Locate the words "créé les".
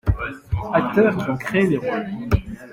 1.37-1.77